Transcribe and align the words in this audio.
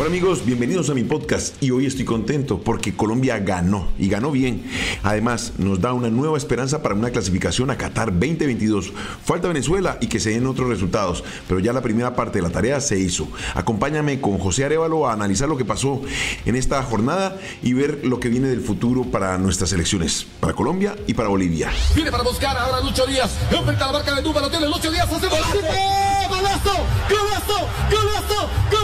Hola 0.00 0.08
amigos, 0.08 0.46
bienvenidos 0.46 0.88
a 0.88 0.94
mi 0.94 1.04
podcast 1.04 1.62
y 1.62 1.72
hoy 1.72 1.84
estoy 1.84 2.06
contento 2.06 2.58
porque 2.58 2.96
Colombia 2.96 3.38
ganó 3.38 3.86
y 3.98 4.08
ganó 4.08 4.30
bien. 4.30 4.64
Además, 5.02 5.52
nos 5.58 5.78
da 5.78 5.92
una 5.92 6.08
nueva 6.08 6.38
esperanza 6.38 6.82
para 6.82 6.94
una 6.94 7.10
clasificación 7.10 7.70
a 7.70 7.76
Qatar 7.76 8.06
2022. 8.10 8.94
Falta 9.22 9.48
Venezuela 9.48 9.98
y 10.00 10.06
que 10.06 10.18
se 10.18 10.30
den 10.30 10.46
otros 10.46 10.70
resultados, 10.70 11.22
pero 11.46 11.60
ya 11.60 11.74
la 11.74 11.82
primera 11.82 12.16
parte 12.16 12.38
de 12.38 12.42
la 12.42 12.48
tarea 12.48 12.80
se 12.80 12.98
hizo. 12.98 13.28
Acompáñame 13.54 14.22
con 14.22 14.38
José 14.38 14.64
Arevalo 14.64 15.06
a 15.06 15.12
analizar 15.12 15.50
lo 15.50 15.58
que 15.58 15.66
pasó 15.66 16.00
en 16.46 16.56
esta 16.56 16.82
jornada 16.82 17.38
y 17.62 17.74
ver 17.74 18.00
lo 18.02 18.20
que 18.20 18.30
viene 18.30 18.48
del 18.48 18.62
futuro 18.62 19.04
para 19.04 19.36
nuestras 19.36 19.70
elecciones, 19.74 20.26
para 20.40 20.54
Colombia 20.54 20.96
y 21.06 21.12
para 21.12 21.28
Bolivia. 21.28 21.70
Viene 21.94 22.10
para 22.10 22.22
buscar 22.22 22.56
ahora 22.56 22.80
Lucho 22.80 23.04
Díaz, 23.04 23.36
enfrenta 23.50 23.84
la 23.84 23.92
marca 23.92 24.14
de 24.14 24.22
número, 24.22 24.48
tiene 24.48 24.66
Lucho 24.66 24.90
Díaz, 24.90 25.12
hace 25.12 25.28
golazo, 25.28 25.60
golazo, 25.60 26.30
golazo, 26.30 26.72
golazo, 27.10 27.68
golazo, 27.90 28.48
golazo. 28.70 28.79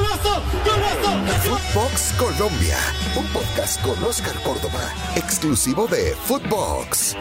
Footbox 1.46 2.12
Colombia, 2.18 2.76
un 3.14 3.24
podcast 3.26 3.80
con 3.80 4.02
Oscar 4.02 4.34
Córdoba, 4.42 4.92
exclusivo 5.14 5.86
de 5.86 6.12
Footbox. 6.24 7.14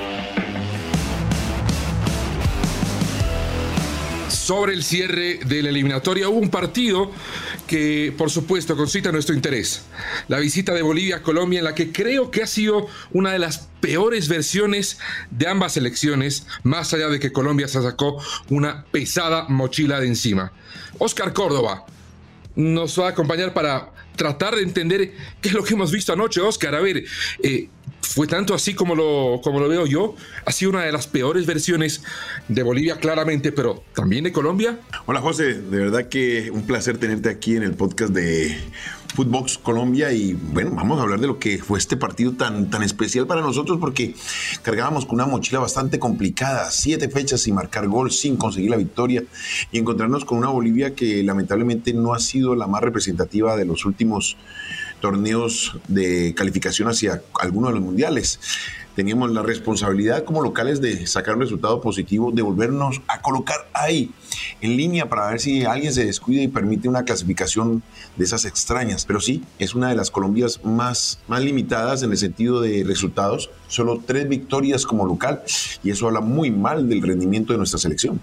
Sobre 4.28 4.74
el 4.74 4.84
cierre 4.84 5.42
de 5.46 5.62
la 5.62 5.70
eliminatoria 5.70 6.28
hubo 6.28 6.40
un 6.40 6.50
partido 6.50 7.12
que 7.68 8.16
por 8.18 8.32
supuesto 8.32 8.76
concita 8.76 9.12
nuestro 9.12 9.36
interés. 9.36 9.84
La 10.28 10.40
visita 10.40 10.74
de 10.74 10.82
Bolivia 10.82 11.18
a 11.18 11.22
Colombia 11.22 11.60
en 11.60 11.66
la 11.66 11.76
que 11.76 11.92
creo 11.92 12.32
que 12.32 12.42
ha 12.42 12.48
sido 12.48 12.88
una 13.14 13.32
de 13.32 13.38
las 13.38 13.70
peores 13.80 14.28
versiones 14.28 14.98
de 15.30 15.48
ambas 15.48 15.78
elecciones, 15.78 16.48
más 16.64 16.96
allá 16.96 17.10
de 17.10 17.20
que 17.20 17.32
Colombia 17.32 17.68
se 17.68 17.80
sacó 17.80 18.20
una 18.50 18.86
pesada 18.86 19.46
mochila 19.50 20.00
de 20.00 20.08
encima. 20.08 20.52
Oscar 20.98 21.32
Córdoba, 21.32 21.86
nos 22.56 23.00
va 23.00 23.08
a 23.08 23.10
acompañar 23.10 23.54
para 23.54 23.92
tratar 24.16 24.56
de 24.56 24.64
entender 24.64 25.14
qué 25.42 25.50
es 25.50 25.54
lo 25.54 25.64
que 25.64 25.74
hemos 25.74 25.92
visto 25.92 26.14
anoche, 26.14 26.42
Oscar. 26.42 26.76
A 26.76 26.82
ver, 26.82 27.04
eh, 27.44 27.70
fue 28.02 28.28
tanto 28.28 28.54
así 28.54 28.74
como 28.74 28.96
lo, 28.96 29.42
como 29.44 29.60
lo 29.60 29.68
veo 29.68 29.86
yo. 29.86 30.16
Ha 30.46 30.52
sido 30.52 30.72
una 30.72 30.84
de 30.84 30.92
las 30.92 31.08
peores 31.08 31.46
versiones 31.46 32.04
de 32.48 32.64
Bolivia, 32.64 32.98
claramente, 32.98 33.52
pero 33.52 33.84
también 33.94 34.24
de 34.24 34.32
Colombia. 34.32 34.80
Hola 35.06 35.22
José, 35.22 35.56
de 35.56 35.78
verdad 35.78 36.08
que 36.08 36.50
un 36.52 36.66
placer 36.66 36.98
tenerte 36.98 37.30
aquí 37.30 37.56
en 37.56 37.64
el 37.64 37.74
podcast 37.74 38.14
de 38.14 38.58
Footbox 39.16 39.58
Colombia 39.58 40.12
y 40.12 40.34
bueno, 40.34 40.72
vamos 40.76 41.00
a 41.00 41.04
hablar 41.04 41.20
de 41.20 41.28
lo 41.28 41.40
que 41.40 41.58
fue 41.58 41.80
este 41.80 41.96
partido 41.96 42.34
tan, 42.34 42.70
tan 42.70 42.84
especial 42.84 43.26
para 43.26 43.42
nosotros 43.42 43.78
porque 43.80 44.14
cargábamos 44.62 45.06
con 45.06 45.16
una 45.16 45.26
mochila 45.26 45.60
bastante 45.60 46.00
complicada, 46.00 46.70
siete 46.70 47.10
fechas 47.10 47.42
sin 47.42 47.56
marcar 47.56 47.88
gol, 47.88 48.12
sin 48.12 48.36
conseguir 48.36 48.72
la 48.72 48.78
victoria 48.78 49.24
y 49.72 49.80
encontrarnos 49.80 50.26
con 50.26 50.38
una 50.38 50.50
Bolivia 50.50 50.96
que 50.96 51.24
lamentablemente 51.24 51.94
no 51.94 52.14
ha 52.14 52.20
sido 52.20 52.56
la 52.56 52.68
más 52.68 52.82
representativa 52.82 53.56
de 53.56 53.66
los 53.66 53.86
últimos 53.86 54.36
torneos 55.00 55.78
de 55.88 56.34
calificación 56.36 56.90
hacia 56.90 57.22
alguno 57.40 57.68
de 57.68 57.74
los 57.76 57.84
mundiales 57.84 58.40
teníamos 58.96 59.32
la 59.32 59.44
responsabilidad 59.44 60.24
como 60.24 60.42
locales 60.42 60.82
de 60.82 61.06
sacar 61.06 61.36
un 61.36 61.42
resultado 61.42 61.82
positivo, 61.82 62.32
de 62.32 62.42
volvernos 62.42 63.02
a 63.08 63.22
colocar 63.22 63.68
ahí 63.74 64.12
en 64.62 64.78
línea 64.78 65.10
para 65.10 65.28
ver 65.28 65.40
si 65.40 65.66
alguien 65.66 65.94
se 65.94 66.06
descuida 66.06 66.42
y 66.42 66.48
permite 66.48 66.88
una 66.88 67.04
clasificación 67.04 67.84
de 68.16 68.24
esas 68.24 68.46
extrañas. 68.46 69.06
Pero 69.06 69.20
sí, 69.20 69.44
es 69.60 69.76
una 69.76 69.90
de 69.90 69.96
las 69.96 70.12
Colombias 70.12 70.62
más, 70.64 71.20
más 71.28 71.44
limitadas 71.44 72.04
en 72.04 72.12
el 72.12 72.18
sentido 72.18 72.62
de 72.62 72.84
resultados. 72.86 73.50
Solo 73.68 74.02
tres 74.06 74.30
victorias 74.30 74.86
como 74.86 75.06
local 75.06 75.44
y 75.84 75.90
eso 75.90 76.08
habla 76.08 76.22
muy 76.22 76.52
mal 76.52 76.88
del 76.88 77.02
rendimiento 77.02 77.52
de 77.52 77.58
nuestra 77.58 77.80
selección. 77.80 78.22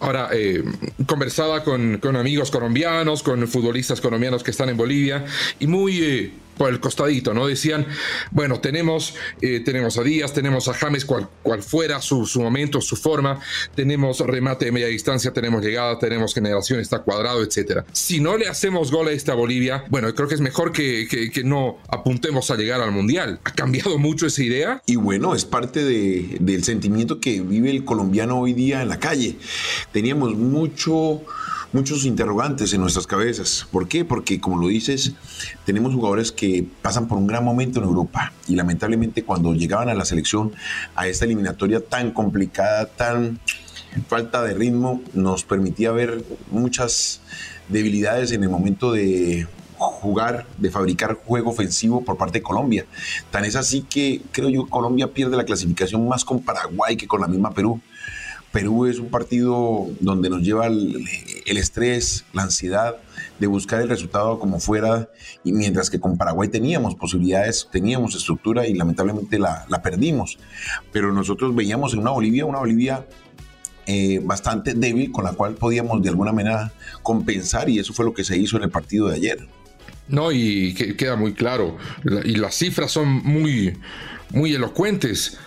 Ahora, 0.00 0.30
eh, 0.32 0.64
conversaba 1.06 1.62
con, 1.64 1.98
con, 1.98 2.16
amigos 2.16 2.50
colombianos, 2.50 3.22
con 3.22 3.46
futbolistas 3.46 4.00
colombianos 4.00 4.42
que 4.42 4.50
están 4.50 4.70
en 4.70 4.76
Bolivia 4.76 5.26
y 5.60 5.66
muy... 5.66 6.02
Eh, 6.02 6.13
por 6.56 6.70
el 6.70 6.80
costadito, 6.80 7.34
¿no? 7.34 7.46
Decían, 7.46 7.86
bueno, 8.30 8.60
tenemos, 8.60 9.14
eh, 9.40 9.60
tenemos 9.60 9.98
a 9.98 10.02
Díaz, 10.02 10.32
tenemos 10.32 10.68
a 10.68 10.74
James, 10.74 11.04
cual, 11.04 11.28
cual 11.42 11.62
fuera 11.62 12.00
su, 12.00 12.26
su, 12.26 12.40
momento, 12.40 12.80
su 12.80 12.96
forma, 12.96 13.40
tenemos 13.74 14.20
remate 14.20 14.66
de 14.66 14.72
media 14.72 14.86
distancia, 14.86 15.32
tenemos 15.32 15.62
llegada, 15.62 15.98
tenemos 15.98 16.34
generación, 16.34 16.80
está 16.80 17.00
cuadrado, 17.00 17.42
etcétera. 17.42 17.84
Si 17.92 18.20
no 18.20 18.36
le 18.36 18.48
hacemos 18.48 18.90
gol 18.90 19.08
a 19.08 19.12
esta 19.12 19.34
Bolivia, 19.34 19.84
bueno, 19.88 20.14
creo 20.14 20.28
que 20.28 20.34
es 20.34 20.40
mejor 20.40 20.72
que, 20.72 21.06
que, 21.08 21.30
que, 21.30 21.44
no 21.44 21.78
apuntemos 21.88 22.50
a 22.50 22.56
llegar 22.56 22.80
al 22.80 22.92
Mundial. 22.92 23.40
¿Ha 23.44 23.52
cambiado 23.52 23.98
mucho 23.98 24.26
esa 24.26 24.42
idea? 24.42 24.82
Y 24.86 24.96
bueno, 24.96 25.34
es 25.34 25.44
parte 25.44 25.84
de, 25.84 26.36
del 26.40 26.64
sentimiento 26.64 27.20
que 27.20 27.40
vive 27.40 27.70
el 27.70 27.84
colombiano 27.84 28.38
hoy 28.38 28.52
día 28.52 28.82
en 28.82 28.88
la 28.88 28.98
calle. 28.98 29.36
Teníamos 29.92 30.34
mucho 30.34 31.22
muchos 31.74 32.04
interrogantes 32.04 32.72
en 32.72 32.80
nuestras 32.80 33.06
cabezas. 33.06 33.66
¿Por 33.70 33.88
qué? 33.88 34.04
Porque, 34.04 34.40
como 34.40 34.58
lo 34.58 34.68
dices, 34.68 35.12
tenemos 35.66 35.92
jugadores 35.92 36.30
que 36.30 36.64
pasan 36.80 37.08
por 37.08 37.18
un 37.18 37.26
gran 37.26 37.44
momento 37.44 37.80
en 37.80 37.84
Europa 37.84 38.32
y 38.46 38.54
lamentablemente 38.54 39.24
cuando 39.24 39.52
llegaban 39.54 39.88
a 39.88 39.94
la 39.94 40.04
selección, 40.04 40.52
a 40.94 41.08
esta 41.08 41.24
eliminatoria 41.24 41.84
tan 41.84 42.12
complicada, 42.12 42.86
tan 42.86 43.40
falta 44.08 44.42
de 44.42 44.54
ritmo, 44.54 45.02
nos 45.14 45.42
permitía 45.42 45.90
ver 45.90 46.24
muchas 46.50 47.20
debilidades 47.68 48.30
en 48.30 48.44
el 48.44 48.50
momento 48.50 48.92
de 48.92 49.48
jugar, 49.76 50.46
de 50.58 50.70
fabricar 50.70 51.14
juego 51.14 51.50
ofensivo 51.50 52.04
por 52.04 52.16
parte 52.16 52.38
de 52.38 52.42
Colombia. 52.42 52.86
Tan 53.32 53.44
es 53.44 53.56
así 53.56 53.82
que 53.82 54.22
creo 54.30 54.48
yo 54.48 54.66
Colombia 54.66 55.12
pierde 55.12 55.36
la 55.36 55.44
clasificación 55.44 56.06
más 56.06 56.24
con 56.24 56.40
Paraguay 56.40 56.96
que 56.96 57.08
con 57.08 57.20
la 57.20 57.26
misma 57.26 57.52
Perú. 57.52 57.80
Perú 58.54 58.86
es 58.86 59.00
un 59.00 59.10
partido 59.10 59.88
donde 59.98 60.30
nos 60.30 60.42
lleva 60.42 60.68
el, 60.68 61.04
el, 61.44 61.56
estrés, 61.56 62.24
la 62.32 62.44
ansiedad 62.44 62.98
de 63.40 63.48
buscar 63.48 63.80
el 63.80 63.88
resultado 63.88 64.38
como 64.38 64.60
fuera, 64.60 65.10
y 65.42 65.52
mientras 65.52 65.90
que 65.90 65.98
con 65.98 66.16
Paraguay 66.16 66.48
teníamos 66.48 66.94
posibilidades, 66.94 67.68
teníamos 67.72 68.14
estructura 68.14 68.64
y 68.68 68.74
lamentablemente 68.74 69.40
la, 69.40 69.66
perdimos. 69.82 70.38
Pero 70.92 71.12
nosotros 71.12 71.52
veíamos 71.52 71.94
en 71.94 71.98
una 71.98 72.12
Bolivia, 72.12 72.46
una 72.46 72.60
Bolivia 72.60 73.04
eh, 73.86 74.20
bastante 74.22 74.74
débil 74.74 75.10
con 75.10 75.24
la 75.24 75.32
cual 75.32 75.54
podíamos 75.56 76.00
de 76.00 76.10
alguna 76.10 76.32
manera 76.32 76.72
compensar 77.02 77.68
y 77.68 77.80
eso 77.80 77.92
fue 77.92 78.04
lo 78.04 78.14
que 78.14 78.22
se 78.22 78.38
hizo 78.38 78.56
en 78.56 78.62
el 78.62 78.70
partido 78.70 79.08
de 79.08 79.16
ayer. 79.16 79.48
No, 80.06 80.30
y 80.30 80.74
que 80.74 80.94
queda 80.94 81.16
muy 81.16 81.34
claro, 81.34 81.76
y 82.24 82.36
las 82.36 82.54
cifras 82.54 82.92
son 82.92 83.08
muy, 83.08 83.76
muy 84.30 84.54
elocuentes. 84.54 85.38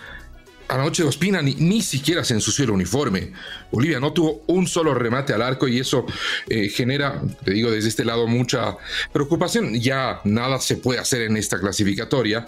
Anoche 0.68 1.02
Ospina 1.02 1.40
ni, 1.40 1.54
ni, 1.54 1.80
siquiera 1.80 2.22
se 2.24 2.34
ensució 2.34 2.64
el 2.64 2.70
uniforme. 2.70 3.32
Bolivia 3.72 4.00
no 4.00 4.12
tuvo 4.12 4.44
un 4.48 4.66
solo 4.66 4.94
remate 4.94 5.32
al 5.32 5.42
arco 5.42 5.66
y 5.66 5.78
eso 5.78 6.04
eh, 6.48 6.68
genera, 6.68 7.22
te 7.44 7.52
digo, 7.52 7.70
desde 7.70 7.88
este 7.88 8.04
lado 8.04 8.26
mucha 8.26 8.76
preocupación. 9.12 9.74
Ya 9.80 10.20
nada 10.24 10.60
se 10.60 10.76
puede 10.76 11.00
hacer 11.00 11.22
en 11.22 11.36
esta 11.36 11.58
clasificatoria, 11.58 12.46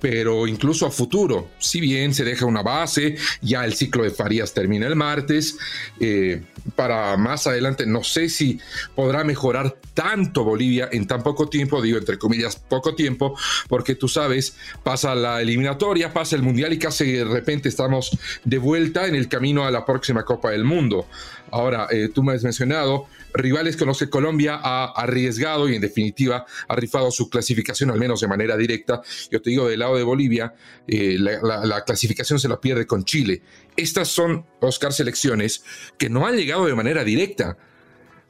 pero 0.00 0.46
incluso 0.46 0.86
a 0.86 0.90
futuro, 0.90 1.50
si 1.58 1.80
bien 1.80 2.14
se 2.14 2.24
deja 2.24 2.46
una 2.46 2.62
base, 2.62 3.16
ya 3.42 3.64
el 3.64 3.74
ciclo 3.74 4.04
de 4.04 4.10
Farías 4.10 4.54
termina 4.54 4.86
el 4.86 4.96
martes, 4.96 5.56
eh, 6.00 6.42
para 6.76 7.16
más 7.16 7.46
adelante 7.46 7.86
no 7.86 8.04
sé 8.04 8.28
si 8.28 8.60
podrá 8.94 9.24
mejorar 9.24 9.78
tanto 9.94 10.44
Bolivia 10.44 10.88
en 10.92 11.06
tan 11.06 11.22
poco 11.22 11.48
tiempo, 11.48 11.82
digo 11.82 11.98
entre 11.98 12.18
comillas 12.18 12.56
poco 12.56 12.94
tiempo, 12.94 13.36
porque 13.68 13.94
tú 13.94 14.08
sabes, 14.08 14.56
pasa 14.82 15.14
la 15.14 15.40
eliminatoria, 15.40 16.12
pasa 16.12 16.36
el 16.36 16.42
mundial 16.42 16.72
y 16.72 16.78
casi 16.78 17.12
de 17.12 17.24
repente 17.24 17.68
estamos 17.68 18.16
de 18.44 18.58
vuelta 18.58 19.06
en 19.06 19.14
el 19.14 19.28
camino 19.28 19.64
a 19.64 19.70
la 19.70 19.84
próxima 19.84 20.24
Copa 20.24 20.50
del 20.50 20.64
Mundo. 20.64 21.06
Ahora, 21.50 21.86
eh, 21.90 22.08
tú 22.12 22.22
me 22.22 22.32
has 22.32 22.42
mencionado 22.42 23.06
rivales 23.32 23.76
con 23.76 23.88
los 23.88 23.98
que 23.98 24.08
Colombia 24.08 24.58
ha 24.62 24.86
arriesgado 24.86 25.68
y 25.68 25.74
en 25.74 25.80
definitiva 25.80 26.46
ha 26.66 26.76
rifado 26.76 27.10
su 27.10 27.28
clasificación 27.28 27.90
al 27.90 27.98
menos 27.98 28.20
de 28.20 28.28
manera 28.28 28.56
directa. 28.56 29.02
Yo 29.30 29.40
te 29.40 29.50
digo, 29.50 29.68
del 29.68 29.80
lado 29.80 29.96
de 29.96 30.02
Bolivia, 30.02 30.54
eh, 30.86 31.16
la, 31.18 31.40
la, 31.42 31.66
la, 31.66 31.84
clasificación 31.84 32.38
se 32.38 32.48
la 32.48 32.60
pierde 32.60 32.86
con 32.86 33.04
Chile. 33.04 33.42
Estas 33.76 34.08
son, 34.08 34.44
Oscar, 34.60 34.92
selecciones 34.92 35.62
que 35.96 36.08
no 36.08 36.26
han 36.26 36.36
llegado 36.36 36.66
de 36.66 36.74
manera 36.74 37.04
directa. 37.04 37.56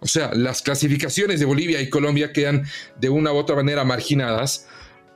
O 0.01 0.07
sea, 0.07 0.33
las 0.35 0.63
clasificaciones 0.63 1.41
de 1.41 1.47
Bolivia 1.47 1.81
y 1.81 1.91
Colombia 1.91 2.33
quedan 2.33 2.65
de 3.01 3.09
una 3.09 3.33
u 3.33 3.37
otra 3.37 3.57
manera 3.57 3.85
marginadas 3.85 4.69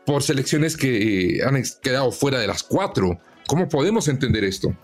por 0.05 0.23
selecciones 0.23 0.77
que 0.77 1.37
eh, 1.37 1.45
han 1.45 1.63
quedado 1.83 2.11
fuera 2.11 2.39
de 2.41 2.47
las 2.47 2.63
cuatro. 2.63 3.21
¿Cómo 3.47 3.69
podemos 3.69 4.09
entender 4.09 4.45
esto? 4.45 4.77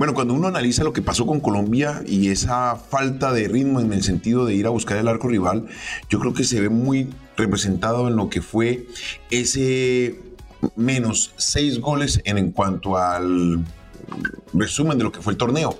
Bueno, 0.00 0.14
cuando 0.14 0.32
uno 0.32 0.48
analiza 0.48 0.82
lo 0.82 0.94
que 0.94 1.02
pasó 1.02 1.26
con 1.26 1.40
Colombia 1.40 2.02
y 2.06 2.30
esa 2.30 2.76
falta 2.76 3.34
de 3.34 3.48
ritmo 3.48 3.80
en 3.80 3.92
el 3.92 4.02
sentido 4.02 4.46
de 4.46 4.54
ir 4.54 4.64
a 4.64 4.70
buscar 4.70 4.96
el 4.96 5.08
arco 5.08 5.28
rival, 5.28 5.66
yo 6.08 6.18
creo 6.18 6.32
que 6.32 6.44
se 6.44 6.58
ve 6.58 6.70
muy 6.70 7.10
representado 7.36 8.08
en 8.08 8.16
lo 8.16 8.30
que 8.30 8.40
fue 8.40 8.86
ese 9.30 10.18
menos 10.74 11.34
seis 11.36 11.80
goles 11.80 12.22
en, 12.24 12.38
en 12.38 12.50
cuanto 12.50 12.96
al 12.96 13.62
resumen 14.52 14.98
de 14.98 15.04
lo 15.04 15.12
que 15.12 15.20
fue 15.20 15.32
el 15.32 15.36
torneo. 15.36 15.78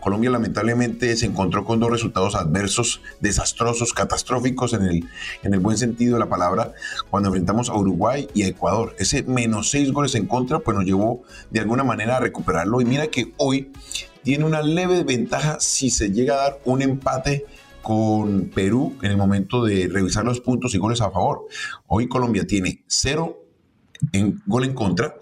Colombia 0.00 0.30
lamentablemente 0.30 1.16
se 1.16 1.26
encontró 1.26 1.64
con 1.64 1.80
dos 1.80 1.90
resultados 1.90 2.34
adversos, 2.34 3.00
desastrosos, 3.20 3.92
catastróficos 3.92 4.72
en 4.74 4.82
el, 4.82 5.08
en 5.42 5.54
el 5.54 5.60
buen 5.60 5.76
sentido 5.76 6.14
de 6.14 6.20
la 6.20 6.28
palabra, 6.28 6.72
cuando 7.10 7.28
enfrentamos 7.28 7.68
a 7.68 7.74
Uruguay 7.74 8.28
y 8.34 8.42
a 8.42 8.48
Ecuador. 8.48 8.94
Ese 8.98 9.22
menos 9.24 9.70
seis 9.70 9.92
goles 9.92 10.14
en 10.14 10.26
contra, 10.26 10.60
pues 10.60 10.76
nos 10.76 10.86
llevó 10.86 11.22
de 11.50 11.60
alguna 11.60 11.84
manera 11.84 12.16
a 12.16 12.20
recuperarlo. 12.20 12.80
Y 12.80 12.84
mira 12.84 13.08
que 13.08 13.32
hoy 13.36 13.72
tiene 14.22 14.44
una 14.44 14.62
leve 14.62 15.02
ventaja 15.04 15.58
si 15.60 15.90
se 15.90 16.10
llega 16.10 16.34
a 16.34 16.38
dar 16.38 16.60
un 16.64 16.82
empate 16.82 17.44
con 17.82 18.50
Perú 18.54 18.96
en 19.02 19.10
el 19.10 19.16
momento 19.16 19.64
de 19.64 19.88
revisar 19.88 20.24
los 20.24 20.40
puntos 20.40 20.74
y 20.74 20.78
goles 20.78 21.00
a 21.00 21.10
favor. 21.10 21.46
Hoy 21.88 22.08
Colombia 22.08 22.46
tiene 22.46 22.84
cero 22.86 23.41
en 24.12 24.42
gol 24.46 24.64
en 24.64 24.74
contra, 24.74 25.14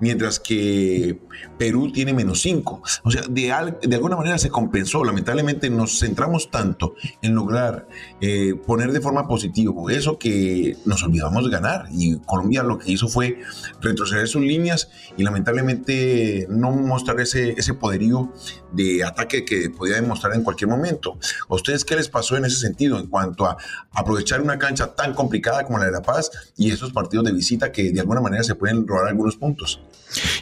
mientras 0.00 0.40
que 0.40 1.20
Perú 1.58 1.92
tiene 1.92 2.12
menos 2.12 2.40
5. 2.40 2.82
O 3.04 3.10
sea, 3.10 3.22
de, 3.28 3.74
de, 3.82 3.94
alguna 3.96 4.16
manera 4.16 4.38
se 4.38 4.48
compensó. 4.48 5.04
Lamentablemente 5.04 5.70
nos 5.70 5.98
centramos 5.98 6.50
tanto 6.50 6.94
en 7.20 7.34
lograr 7.34 7.86
eh, 8.20 8.54
poner 8.66 8.92
de 8.92 9.00
forma 9.00 9.28
positiva 9.28 9.72
eso 9.90 10.18
que 10.18 10.76
nos 10.84 11.02
olvidamos 11.02 11.44
de 11.44 11.50
ganar. 11.50 11.86
Y 11.92 12.18
Colombia 12.20 12.62
lo 12.62 12.78
que 12.78 12.90
hizo 12.90 13.08
fue 13.08 13.38
retroceder 13.80 14.28
sus 14.28 14.42
líneas 14.42 14.90
y 15.16 15.22
lamentablemente 15.22 16.46
no 16.48 16.70
mostrar 16.70 17.20
ese, 17.20 17.50
ese 17.52 17.74
poderío 17.74 18.32
de 18.72 19.04
ataque 19.04 19.44
que 19.44 19.70
podía 19.70 19.96
demostrar 19.96 20.34
en 20.34 20.42
cualquier 20.42 20.68
momento. 20.68 21.18
¿A 21.48 21.54
ustedes 21.54 21.84
qué 21.84 21.96
les 21.96 22.08
pasó 22.08 22.36
en 22.36 22.44
ese 22.44 22.56
sentido 22.56 22.98
en 22.98 23.06
cuanto 23.06 23.46
a 23.46 23.56
aprovechar 23.92 24.40
una 24.40 24.58
cancha 24.58 24.94
tan 24.94 25.14
complicada 25.14 25.64
como 25.64 25.78
la 25.78 25.86
de 25.86 25.92
La 25.92 26.02
Paz 26.02 26.30
y 26.56 26.70
esos 26.70 26.92
partidos 26.92 27.24
de 27.24 27.32
visita 27.32 27.72
que 27.72 27.90
de 27.92 28.00
alguna 28.00 28.20
manera 28.20 28.42
se 28.42 28.54
pueden 28.54 28.86
robar 28.86 29.08
algunos 29.08 29.36
puntos. 29.36 29.80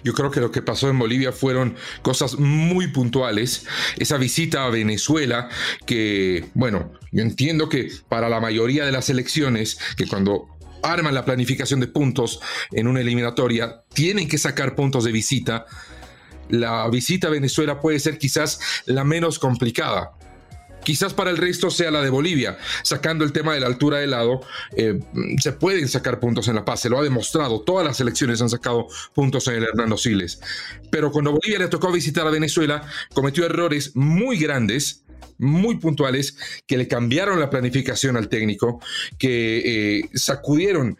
Yo 0.03 0.13
creo 0.15 0.31
que 0.31 0.41
lo 0.41 0.51
que 0.51 0.63
pasó 0.63 0.89
en 0.89 0.99
Bolivia 0.99 1.33
fueron 1.33 1.77
cosas 2.03 2.39
muy 2.39 2.89
puntuales. 2.89 3.67
Esa 3.97 4.17
visita 4.17 4.65
a 4.65 4.71
Venezuela, 4.71 5.49
que, 5.87 6.51
bueno, 6.55 6.93
yo 7.13 7.23
entiendo 7.23 7.69
que 7.69 7.91
para 8.09 8.29
la 8.29 8.41
mayoría 8.41 8.85
de 8.85 8.93
las 8.93 9.11
elecciones, 9.11 9.79
que 9.97 10.07
cuando 10.07 10.49
arman 10.83 11.15
la 11.15 11.25
planificación 11.25 11.81
de 11.81 11.89
puntos 11.89 12.41
en 12.73 12.87
una 12.87 13.01
eliminatoria, 13.01 13.83
tienen 13.93 14.29
que 14.29 14.39
sacar 14.39 14.75
puntos 14.75 15.05
de 15.05 15.13
visita. 15.13 15.67
La 16.51 16.89
visita 16.89 17.29
a 17.29 17.31
Venezuela 17.31 17.81
puede 17.81 17.99
ser 18.01 18.19
quizás 18.19 18.61
la 18.87 19.05
menos 19.05 19.39
complicada 19.39 20.13
Quizás 20.85 21.13
para 21.15 21.31
el 21.31 21.37
resto 21.37 21.71
sea 21.71 21.91
la 21.91 22.03
de 22.03 22.11
Bolivia. 22.11 22.59
Sacando 22.83 23.25
el 23.25 23.33
tema 23.33 23.55
de 23.55 23.61
la 23.61 23.67
altura 23.67 23.99
del 23.99 24.11
lado, 24.11 24.41
eh, 24.77 24.99
se 25.39 25.53
pueden 25.53 25.89
sacar 25.89 26.21
puntos 26.21 26.49
en 26.49 26.55
La 26.55 26.65
Paz, 26.65 26.81
se 26.81 26.89
lo 26.89 26.99
ha 26.99 27.03
demostrado. 27.03 27.61
Todas 27.63 27.87
las 27.87 28.01
elecciones 28.01 28.41
han 28.41 28.49
sacado 28.49 28.87
puntos 29.15 29.47
en 29.49 29.57
el 29.57 29.65
Hernando 29.65 29.97
Siles. 29.97 30.41
Pero 30.91 31.11
cuando 31.11 31.33
Bolivia 31.33 31.59
le 31.59 31.69
tocó 31.69 31.93
visitar 31.93 32.27
a 32.27 32.31
Venezuela, 32.31 32.83
cometió 33.13 33.45
errores 33.45 33.95
muy 33.95 34.39
grandes 34.39 35.05
muy 35.39 35.79
puntuales 35.79 36.37
que 36.67 36.77
le 36.77 36.87
cambiaron 36.87 37.41
la 37.41 37.49
planificación 37.49 38.19
al 38.19 38.29
técnico, 38.29 38.79
que 39.19 40.01
eh, 40.01 40.11
sacudieron 40.13 40.99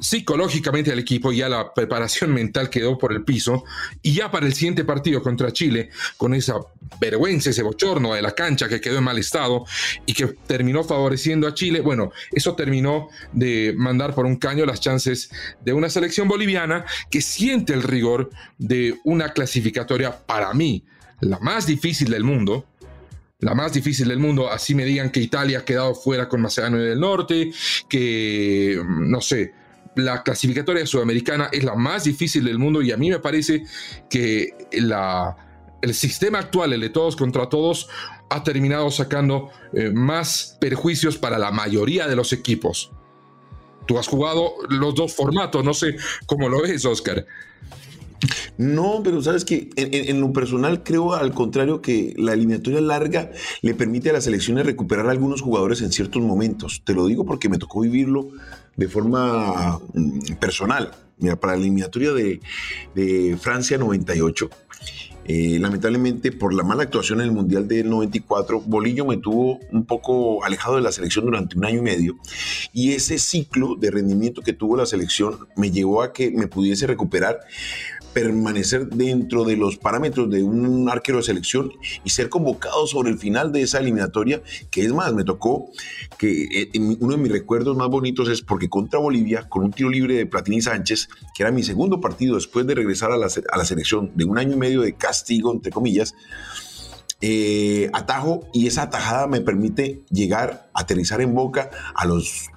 psicológicamente 0.00 0.90
al 0.90 0.98
equipo, 0.98 1.32
ya 1.32 1.48
la 1.48 1.72
preparación 1.72 2.32
mental 2.34 2.70
quedó 2.70 2.98
por 2.98 3.12
el 3.12 3.22
piso 3.22 3.64
y 4.02 4.14
ya 4.14 4.30
para 4.30 4.46
el 4.46 4.54
siguiente 4.54 4.84
partido 4.84 5.22
contra 5.22 5.52
Chile, 5.52 5.90
con 6.16 6.34
esa 6.34 6.54
vergüenza, 7.00 7.50
ese 7.50 7.62
bochorno 7.62 8.14
de 8.14 8.22
la 8.22 8.32
cancha 8.32 8.68
que 8.68 8.80
quedó 8.80 8.98
en 8.98 9.04
mal 9.04 9.18
estado 9.18 9.64
y 10.06 10.14
que 10.14 10.26
terminó 10.26 10.82
favoreciendo 10.84 11.46
a 11.46 11.54
Chile, 11.54 11.80
bueno, 11.80 12.12
eso 12.32 12.54
terminó 12.54 13.08
de 13.32 13.74
mandar 13.76 14.14
por 14.14 14.26
un 14.26 14.36
caño 14.36 14.66
las 14.66 14.80
chances 14.80 15.30
de 15.64 15.72
una 15.72 15.90
selección 15.90 16.28
boliviana 16.28 16.84
que 17.10 17.20
siente 17.20 17.72
el 17.72 17.82
rigor 17.82 18.30
de 18.58 18.98
una 19.04 19.32
clasificatoria 19.32 20.26
para 20.26 20.52
mí, 20.54 20.84
la 21.20 21.38
más 21.38 21.66
difícil 21.66 22.10
del 22.10 22.24
mundo, 22.24 22.66
la 23.40 23.54
más 23.54 23.72
difícil 23.72 24.08
del 24.08 24.18
mundo, 24.18 24.50
así 24.50 24.74
me 24.74 24.84
digan 24.84 25.10
que 25.10 25.20
Italia 25.20 25.60
ha 25.60 25.64
quedado 25.64 25.94
fuera 25.94 26.28
con 26.28 26.42
Macedonia 26.42 26.80
del 26.80 27.00
Norte, 27.00 27.50
que, 27.88 28.82
no 28.86 29.20
sé, 29.20 29.54
la 29.96 30.22
clasificatoria 30.22 30.86
sudamericana 30.86 31.48
es 31.52 31.64
la 31.64 31.74
más 31.74 32.04
difícil 32.04 32.44
del 32.44 32.58
mundo 32.58 32.82
y 32.82 32.92
a 32.92 32.96
mí 32.96 33.10
me 33.10 33.18
parece 33.18 33.64
que 34.08 34.54
la, 34.72 35.36
el 35.82 35.94
sistema 35.94 36.38
actual, 36.38 36.72
el 36.72 36.80
de 36.80 36.90
todos 36.90 37.16
contra 37.16 37.48
todos, 37.48 37.88
ha 38.28 38.42
terminado 38.42 38.90
sacando 38.90 39.50
eh, 39.72 39.90
más 39.90 40.56
perjuicios 40.60 41.18
para 41.18 41.38
la 41.38 41.50
mayoría 41.50 42.06
de 42.06 42.16
los 42.16 42.32
equipos. 42.32 42.92
Tú 43.86 43.98
has 43.98 44.06
jugado 44.06 44.54
los 44.68 44.94
dos 44.94 45.14
formatos, 45.14 45.64
no 45.64 45.74
sé 45.74 45.96
cómo 46.26 46.48
lo 46.48 46.62
ves, 46.62 46.84
Oscar. 46.84 47.26
No, 48.58 49.00
pero 49.02 49.22
sabes 49.22 49.44
que 49.44 49.70
en, 49.76 50.20
lo 50.20 50.32
personal 50.32 50.82
creo 50.82 51.14
al 51.14 51.32
contrario 51.32 51.80
que 51.80 52.14
la 52.18 52.34
eliminatoria 52.34 52.80
larga 52.80 53.30
le 53.62 53.74
permite 53.74 54.10
a 54.10 54.12
las 54.12 54.24
selecciones 54.24 54.66
recuperar 54.66 55.06
a 55.06 55.10
algunos 55.10 55.40
jugadores 55.40 55.80
en 55.80 55.90
ciertos 55.90 56.22
momentos. 56.22 56.82
Te 56.84 56.92
lo 56.92 57.06
digo 57.06 57.24
porque 57.24 57.48
me 57.48 57.58
tocó 57.58 57.80
vivirlo 57.80 58.28
de 58.76 58.88
forma 58.88 59.78
mm, 59.94 60.34
personal. 60.40 60.90
Mira, 61.18 61.36
para 61.36 61.52
la 61.52 61.60
eliminatoria 61.60 62.12
de, 62.12 63.36
Francia 63.38 63.76
98, 63.76 64.48
eh, 65.26 65.58
lamentablemente 65.60 66.32
por 66.32 66.54
la 66.54 66.62
mala 66.62 66.84
actuación 66.84 67.20
en 67.20 67.26
el 67.26 67.32
Mundial 67.32 67.68
del 67.68 67.90
94, 67.90 68.60
Bolillo 68.60 69.04
me 69.04 69.18
tuvo 69.18 69.60
un 69.70 69.84
poco 69.84 70.42
alejado 70.44 70.76
de 70.76 70.82
la 70.82 70.92
selección 70.92 71.26
durante 71.26 71.58
un 71.58 71.66
año 71.66 71.78
y 71.78 71.82
medio 71.82 72.18
y 72.72 72.92
ese 72.92 73.18
ciclo 73.18 73.76
de 73.76 73.90
rendimiento 73.90 74.40
que 74.40 74.54
tuvo 74.54 74.78
la 74.78 74.86
selección 74.86 75.46
me 75.56 75.70
llevó 75.70 76.02
a 76.02 76.14
que 76.14 76.30
me 76.30 76.48
pudiese 76.48 76.86
recuperar 76.86 77.40
permanecer 78.12 78.88
dentro 78.88 79.44
de 79.44 79.56
los 79.56 79.76
parámetros 79.76 80.30
de 80.30 80.42
un 80.42 80.88
arquero 80.88 81.18
de 81.18 81.24
selección 81.24 81.72
y 82.04 82.10
ser 82.10 82.28
convocado 82.28 82.86
sobre 82.86 83.10
el 83.10 83.18
final 83.18 83.52
de 83.52 83.62
esa 83.62 83.78
eliminatoria, 83.78 84.42
que 84.70 84.84
es 84.84 84.92
más, 84.92 85.12
me 85.14 85.24
tocó 85.24 85.70
que 86.18 86.44
eh, 86.44 86.70
uno 87.00 87.16
de 87.16 87.22
mis 87.22 87.32
recuerdos 87.32 87.76
más 87.76 87.88
bonitos 87.88 88.28
es 88.28 88.42
porque 88.42 88.68
contra 88.68 88.98
Bolivia, 88.98 89.48
con 89.48 89.64
un 89.64 89.72
tiro 89.72 89.88
libre 89.88 90.14
de 90.14 90.26
Platini 90.26 90.60
Sánchez, 90.60 91.08
que 91.34 91.42
era 91.42 91.52
mi 91.52 91.62
segundo 91.62 92.00
partido 92.00 92.34
después 92.34 92.66
de 92.66 92.74
regresar 92.74 93.12
a 93.12 93.16
la, 93.16 93.28
selección 93.64 94.12
de 94.14 94.24
un 94.24 94.38
año 94.38 94.54
y 94.54 94.58
medio 94.58 94.80
de 94.82 94.94
castigo, 94.94 95.52
entre 95.52 95.70
comillas, 95.70 96.14
eh, 97.20 97.90
atajo 97.92 98.48
y 98.52 98.66
esa 98.66 98.82
atajada 98.82 99.26
me 99.26 99.40
permite 99.40 100.02
llegar, 100.10 100.70
aterrizar 100.74 101.20
en 101.20 101.34
boca 101.34 101.70
a 101.94 102.06
los 102.06 102.50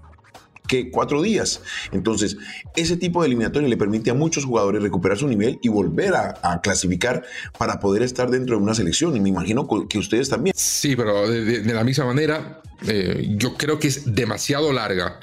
que 0.67 0.89
cuatro 0.89 1.21
días. 1.21 1.61
Entonces, 1.91 2.37
ese 2.75 2.97
tipo 2.97 3.21
de 3.21 3.27
eliminatoria 3.27 3.67
le 3.67 3.77
permite 3.77 4.11
a 4.11 4.13
muchos 4.13 4.45
jugadores 4.45 4.81
recuperar 4.81 5.17
su 5.17 5.27
nivel 5.27 5.59
y 5.61 5.69
volver 5.69 6.13
a, 6.15 6.61
clasificar 6.61 7.23
para 7.57 7.79
poder 7.79 8.03
estar 8.03 8.29
dentro 8.29 8.57
de 8.57 8.63
una 8.63 8.73
selección. 8.73 9.15
Y 9.15 9.19
me 9.19 9.29
imagino 9.29 9.67
que 9.87 9.97
ustedes 9.97 10.29
también. 10.29 10.55
Sí, 10.57 10.95
pero 10.95 11.29
de, 11.29 11.63
la 11.73 11.83
misma 11.83 12.05
manera, 12.05 12.61
eh, 12.87 13.33
yo 13.37 13.55
creo 13.55 13.79
que 13.79 13.87
es 13.87 14.13
demasiado 14.13 14.71
larga 14.71 15.19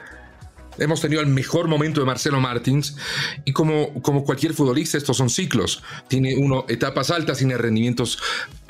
hemos 0.80 1.00
tenido 1.00 1.20
el 1.20 1.28
mejor 1.28 1.68
momento 1.68 2.00
de 2.00 2.06
Marcelo 2.06 2.40
Martins 2.40 2.96
y 3.44 3.52
como, 3.52 4.02
como 4.02 4.24
cualquier 4.24 4.54
futbolista, 4.54 4.98
estos 4.98 5.16
son 5.16 5.30
ciclos. 5.30 5.82
Tiene 6.08 6.36
uno 6.36 6.64
etapas 6.68 7.10
altas, 7.10 7.38
tiene 7.38 7.56
rendimientos 7.56 8.18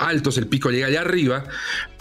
altos, 0.01 0.39
el 0.39 0.47
pico 0.47 0.71
llega 0.71 0.87
allá 0.87 1.03
arriba, 1.03 1.45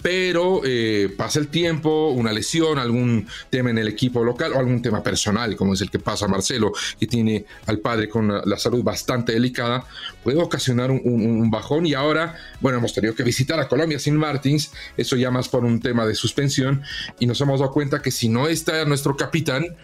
pero 0.02 0.62
eh, 0.64 1.12
pasa 1.16 1.38
el 1.38 1.48
tiempo, 1.48 2.10
una 2.10 2.32
lesión, 2.32 2.78
algún 2.78 3.26
tema 3.50 3.70
en 3.70 3.78
el 3.78 3.88
equipo 3.88 4.24
local 4.24 4.52
o 4.52 4.58
algún 4.58 4.80
tema 4.80 5.02
personal, 5.02 5.54
como 5.56 5.74
es 5.74 5.80
el 5.82 5.90
que 5.90 5.98
pasa 5.98 6.26
Marcelo, 6.26 6.72
que 6.98 7.06
tiene 7.06 7.44
al 7.66 7.78
padre 7.78 8.08
con 8.08 8.28
la, 8.28 8.58
salud 8.58 8.82
bastante 8.82 9.32
delicada, 9.32 9.86
puede 10.22 10.38
ocasionar 10.38 10.90
un, 10.90 11.50
bajón. 11.50 11.86
Y 11.86 11.94
ahora, 11.94 12.36
bueno, 12.60 12.78
hemos 12.78 12.94
tenido 12.94 13.14
que 13.14 13.22
visitar 13.22 13.58
a 13.60 13.68
Colombia 13.68 13.98
sin 13.98 14.16
Martins, 14.16 14.72
eso 14.96 15.16
ya 15.16 15.30
más 15.30 15.48
por 15.48 15.64
un 15.64 15.80
tema 15.80 16.06
de 16.06 16.14
suspensión 16.14 16.82
y 17.18 17.26
nos 17.26 17.40
hemos 17.40 17.60
dado 17.60 17.72
cuenta 17.72 18.02
que 18.02 18.10
si 18.10 18.28
no 18.28 18.48
está 18.48 18.84
nuestro 18.84 19.16
capitán, 19.16 19.76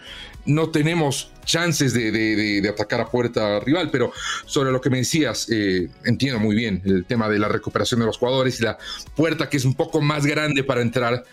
no 0.46 0.70
tenemos 0.70 1.30
chances 1.44 1.92
de, 1.92 2.68
atacar 2.68 3.00
a 3.00 3.06
puerta 3.06 3.60
rival, 3.60 3.90
pero 3.90 4.12
sobre 4.46 4.72
lo 4.72 4.80
que 4.80 4.90
me 4.90 4.98
decías, 4.98 5.48
eh, 5.50 5.88
entiendo 6.04 6.40
muy 6.40 6.56
bien 6.56 6.82
el 6.84 7.04
tema 7.04 7.28
de 7.28 7.38
la 7.38 7.48
recuperación 7.48 8.00
de 8.00 8.06
los 8.06 8.18
jugadores 8.18 8.60
y 8.60 8.64
la 8.64 8.78
puerta 9.14 9.48
que 9.48 9.56
es 9.56 9.64
un 9.64 9.74
poco 9.74 10.00
más 10.00 10.26
grande 10.26 10.64
para 10.64 10.82
entrar, 10.82 11.24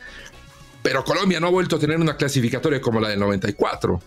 pero 0.81 1.03
Colombia 1.03 1.39
no 1.39 1.47
ha 1.47 1.51
vuelto 1.51 1.77
a 1.77 1.79
tener 1.79 1.97
una 1.97 2.17
clasificatoria 2.17 2.81
como 2.81 2.99
la 2.99 3.09
del 3.09 3.19
94. 3.19 3.99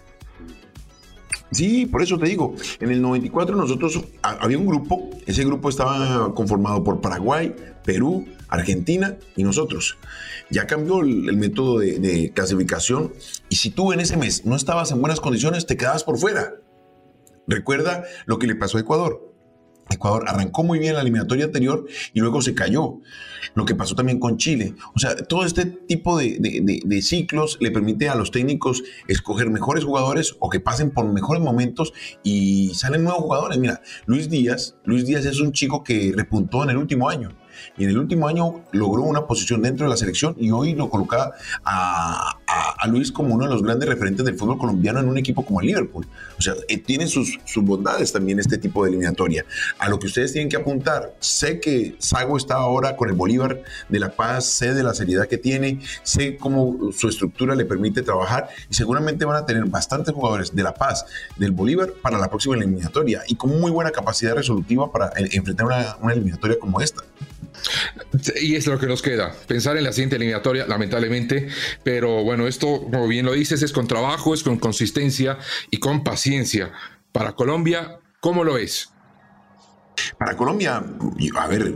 Sí, 1.51 1.87
por 1.87 2.03
eso 2.03 2.19
te 2.19 2.27
digo, 2.27 2.55
en 2.81 2.91
el 2.91 3.01
94 3.01 3.57
nosotros 3.57 4.01
había 4.23 4.59
un 4.59 4.67
grupo, 4.67 5.11
ese 5.27 5.45
grupo 5.45 5.69
estaba 5.69 6.35
conformado 6.35 6.83
por 6.83 7.01
Paraguay, 7.01 7.55
Perú, 7.85 8.27
Argentina 8.49 9.17
y 9.37 9.45
nosotros. 9.45 9.99
Ya 10.51 10.67
cambió 10.67 11.01
el, 11.01 11.37
método 11.37 11.79
de, 11.79 12.33
clasificación 12.35 13.13
y 13.49 13.57
si 13.57 13.71
tú 13.71 13.93
en 13.93 14.01
ese 14.01 14.17
mes 14.17 14.45
no 14.45 14.57
estabas 14.57 14.93
en 14.93 15.01
buenas 15.01 15.21
condiciones, 15.21 15.67
te 15.67 15.77
quedabas 15.77 16.05
por 16.05 16.19
fuera. 16.19 16.55
Recuerda 17.47 18.05
lo 18.27 18.39
que 18.39 18.47
le 18.47 18.57
pasó 18.57 18.79
a 18.79 18.81
Ecuador. 18.81 19.33
Ecuador 19.89 20.25
arrancó 20.27 20.65
muy 20.65 20.81
bien 20.81 20.95
la 20.95 21.03
eliminatoria 21.03 21.45
anterior 21.45 21.87
y 22.13 22.19
luego 22.19 22.43
se 22.43 22.55
cayó. 22.55 23.01
Lo 23.55 23.65
que 23.65 23.77
pasó 23.77 23.95
también 23.95 24.19
con 24.19 24.37
Chile. 24.37 24.75
O 24.97 24.99
sea, 24.99 25.15
todo 25.15 25.45
este 25.45 25.65
tipo 25.65 26.19
de, 26.19 26.39
de, 26.41 27.03
ciclos 27.03 27.57
le 27.61 27.71
permite 27.71 28.09
a 28.09 28.17
los 28.17 28.33
técnicos 28.33 28.83
escoger 29.07 29.49
mejores 29.49 29.85
jugadores 29.85 30.35
o 30.41 30.51
que 30.51 30.59
pasen 30.59 30.91
por 30.91 31.07
mejores 31.13 31.41
momentos 31.41 31.93
y 32.25 32.73
salen 32.75 33.05
nuevos 33.05 33.23
jugadores. 33.23 33.59
Mira, 33.59 33.81
Luis 34.07 34.29
Díaz, 34.29 34.75
Luis 34.85 35.07
Díaz 35.07 35.25
es 35.25 35.41
un 35.41 35.53
chico 35.53 35.85
que 35.85 36.13
repuntó 36.17 36.65
en 36.65 36.71
el 36.71 36.79
último 36.79 37.09
año 37.09 37.37
y 37.77 37.85
en 37.85 37.91
el 37.91 37.99
último 37.99 38.29
año 38.29 38.63
logró 38.73 39.03
una 39.03 39.27
posición 39.27 39.63
dentro 39.63 39.87
de 39.87 39.91
la 39.91 39.97
selección 39.97 40.35
y 40.39 40.51
hoy 40.51 40.75
lo 40.75 40.89
coloca 40.91 41.33
a, 41.65 42.39
Luis 42.87 43.11
como 43.11 43.35
uno 43.35 43.47
de 43.47 43.51
los 43.51 43.65
grandes 43.65 43.89
referentes 43.89 44.25
del 44.25 44.39
fútbol 44.39 44.59
colombiano 44.59 45.01
en 45.01 45.09
un 45.09 45.19
equipo 45.19 45.45
como 45.45 45.61
el 45.61 45.67
Liverpool. 45.67 46.07
O 46.39 46.43
sea, 46.43 46.55
eh, 46.69 46.79
tiene 46.79 47.09
sus, 47.09 47.37
bondades 47.57 48.13
también 48.13 48.39
este 48.39 48.59
tipo 48.59 48.85
de 48.85 48.91
eliminatoria. 48.91 49.45
A 49.79 49.89
lo 49.89 49.99
que 49.99 50.07
ustedes 50.07 50.33
tienen 50.33 50.49
que 50.49 50.57
apuntar, 50.57 51.17
sé 51.19 51.59
que 51.59 51.97
Sago 51.99 52.37
está 52.37 52.55
ahora 52.55 52.95
con 52.95 53.09
el 53.09 53.17
Bolívar 53.17 53.61
de 53.89 53.99
La 53.99 54.11
Paz, 54.11 54.47
sé 54.47 54.73
de 54.73 54.85
la 54.85 54.95
seriedad 54.95 55.27
que 55.27 55.37
tiene, 55.37 55.81
sé 56.05 56.37
cómo 56.37 56.93
su 56.93 57.09
estructura 57.09 57.57
le 57.57 57.65
permite 57.65 58.03
trabajar 58.03 58.49
y 58.71 58.75
seguramente 58.75 59.25
van 59.25 59.37
a 59.37 59.47
tener 59.47 59.65
bastantes 59.65 60.15
jugadores 60.15 60.55
de 60.55 60.63
La 60.63 60.75
Paz, 60.75 61.07
del 61.37 61.51
Bolívar 61.51 61.91
para 62.01 62.19
la 62.19 62.29
próxima 62.29 62.55
eliminatoria 62.55 63.23
y 63.27 63.35
con 63.35 63.59
muy 63.61 63.73
buena 63.73 63.91
capacidad 63.91 64.35
resolutiva 64.35 64.93
para 64.93 65.09
eh, 65.09 65.29
enfrentar 65.33 65.67
una 66.01 66.13
eliminatoria 66.13 66.59
como 66.59 66.81
esta. 66.81 67.03
Y 68.41 68.55
es 68.55 68.67
lo 68.67 68.79
que 68.79 68.87
nos 68.87 69.03
queda, 69.03 69.35
pensar 69.47 69.77
en 69.77 69.85
la 69.85 69.93
siguiente 69.93 70.17
eliminatoria, 70.17 70.67
lamentablemente, 70.67 71.49
pero 71.83 72.23
bueno, 72.23 72.47
esto, 72.47 72.83
como 72.83 73.09
bien 73.09 73.27
lo 73.27 73.33
dices, 73.33 73.63
es 73.63 73.73
con 73.73 73.87
trabajo, 73.87 74.35
es 74.35 74.43
con 74.43 74.59
consistencia 74.59 75.39
y 75.71 75.79
con 75.79 76.05
paciencia. 76.05 76.73
Para 77.13 77.33
Colombia, 77.33 77.99
¿cómo 78.21 78.45
lo 78.45 78.59
es? 78.59 78.91
Para 80.19 80.37
Colombia, 80.37 80.85
a 81.39 81.47
ver, 81.47 81.73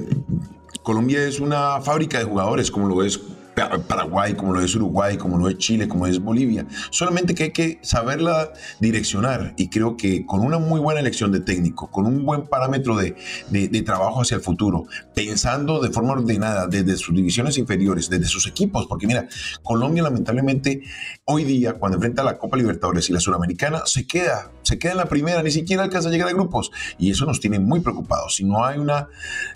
Colombia 0.83 1.25
es 1.27 1.41
una 1.41 1.81
fábrica 1.81 2.19
de 2.19 2.25
jugadores, 2.25 2.71
como 2.71 2.89
lo 2.89 3.03
es 3.03 3.21
Paraguay, 3.55 4.35
como 4.35 4.53
lo 4.53 4.61
es 4.61 4.75
Uruguay, 4.75 5.17
como 5.17 5.39
lo 5.39 5.49
es 5.49 5.59
Chile, 5.59 5.89
como 5.89 6.07
es 6.07 6.21
Bolivia. 6.21 6.67
Solamente 6.91 7.35
que 7.35 7.45
hay 7.45 7.51
que 7.51 7.79
saberla 7.83 8.53
direccionar 8.81 9.55
y 9.57 9.69
creo 9.69 9.97
que 9.97 10.25
con 10.27 10.41
una 10.41 10.59
muy 10.59 10.81
buena 10.81 11.01
elección 11.01 11.33
de 11.33 11.41
técnico, 11.41 11.91
con 11.91 12.07
un 12.07 12.25
buen 12.25 12.47
parámetro 12.47 12.97
de, 12.97 13.17
de, 13.51 13.83
trabajo 13.83 14.23
hacia 14.23 14.37
el 14.37 14.43
futuro, 14.43 14.85
pensando 15.15 15.81
de 15.81 15.91
forma 15.91 16.13
ordenada 16.13 16.67
desde 16.67 16.97
sus 16.97 17.15
divisiones 17.15 17.59
inferiores, 17.59 18.09
desde 18.11 18.27
sus 18.27 18.47
equipos, 18.47 18.87
porque 18.87 19.07
mira, 19.07 19.27
Colombia 19.63 20.03
lamentablemente 20.03 20.83
hoy 21.33 21.45
día 21.45 21.75
cuando 21.75 21.97
enfrenta 21.97 22.25
la 22.25 22.39
Copa 22.39 22.57
Libertadores 22.57 23.09
y 23.09 23.13
la 23.13 23.21
Suramericana 23.21 23.83
se 23.87 24.05
queda, 24.05 24.51
se 24.63 24.79
queda 24.79 24.93
en 24.93 24.99
la 24.99 25.07
primera, 25.07 25.43
ni 25.43 25.53
siquiera 25.53 25.85
alcanza 25.85 26.09
a 26.09 26.13
llegar 26.13 26.29
a 26.29 26.33
grupos 26.33 26.73
y 26.99 27.11
eso 27.11 27.25
nos 27.25 27.39
tiene 27.39 27.61
muy 27.61 27.81
preocupados. 27.81 28.37
Si 28.37 28.45
no 28.45 28.65
hay 28.65 28.79
una, 28.79 29.09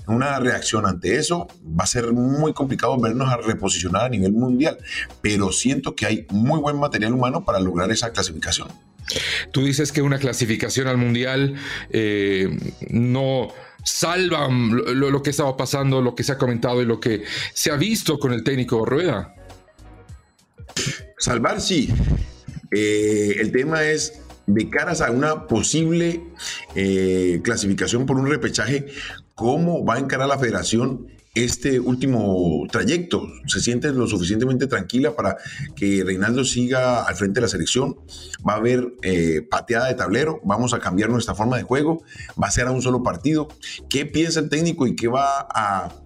una 0.06 0.38
reacción 0.38 0.86
ante 0.86 1.16
eso, 1.16 1.48
va 1.64 1.84
a 1.84 1.86
ser 1.88 2.12
muy 2.12 2.52
complicado 2.52 2.96
vernos 2.98 3.28
a 3.28 3.38
reposicionar 3.38 4.04
a 4.04 4.08
nivel 4.08 4.32
mundial, 4.32 4.78
pero 5.20 5.50
siento 5.50 5.96
que 5.96 6.06
hay 6.06 6.26
muy 6.30 6.60
buen 6.60 6.78
material 6.78 7.12
humano 7.12 7.44
para 7.44 7.58
lograr 7.58 7.90
esa 7.90 8.12
clasificación. 8.12 8.68
Tú 9.50 9.64
dices 9.64 9.90
que 9.90 10.00
una 10.00 10.18
clasificación 10.18 10.86
al 10.86 10.96
mundial 10.96 11.56
eh, 11.90 12.56
no 12.88 13.48
salva 13.82 14.48
lo, 14.48 15.10
lo, 15.10 15.22
que 15.22 15.30
estaba 15.30 15.56
pasando, 15.56 16.00
lo 16.00 16.14
que 16.14 16.22
se 16.22 16.32
ha 16.32 16.38
comentado 16.38 16.80
y 16.80 16.86
lo 16.86 17.00
que 17.00 17.24
se 17.52 17.70
ha 17.70 17.76
visto 17.76 18.18
con 18.18 18.32
el 18.32 18.44
técnico 18.44 18.84
Rueda. 18.86 19.34
Salvar 21.24 21.62
sí. 21.62 21.88
Eh, 22.70 23.36
el 23.38 23.50
tema 23.50 23.82
es 23.84 24.20
de 24.46 24.68
caras 24.68 25.00
a 25.00 25.10
una 25.10 25.46
posible 25.46 26.22
eh, 26.74 27.40
clasificación 27.42 28.04
por 28.04 28.18
un 28.18 28.26
repechaje, 28.26 28.88
cómo 29.34 29.86
va 29.86 29.94
a 29.94 30.00
encarar 30.00 30.28
la 30.28 30.38
federación 30.38 31.06
este 31.34 31.80
último 31.80 32.66
trayecto. 32.70 33.26
Se 33.46 33.60
siente 33.60 33.90
lo 33.90 34.06
suficientemente 34.06 34.66
tranquila 34.66 35.16
para 35.16 35.38
que 35.74 36.04
Reinaldo 36.04 36.44
siga 36.44 37.04
al 37.04 37.16
frente 37.16 37.36
de 37.36 37.46
la 37.46 37.48
selección. 37.48 37.96
Va 38.46 38.52
a 38.52 38.56
haber 38.56 38.92
eh, 39.00 39.40
pateada 39.50 39.88
de 39.88 39.94
tablero, 39.94 40.42
vamos 40.44 40.74
a 40.74 40.78
cambiar 40.78 41.08
nuestra 41.08 41.34
forma 41.34 41.56
de 41.56 41.62
juego, 41.62 42.02
va 42.40 42.48
a 42.48 42.50
ser 42.50 42.66
a 42.66 42.70
un 42.70 42.82
solo 42.82 43.02
partido. 43.02 43.48
¿Qué 43.88 44.04
piensa 44.04 44.40
el 44.40 44.50
técnico 44.50 44.86
y 44.86 44.94
qué 44.94 45.08
va 45.08 45.48
a, 45.48 46.03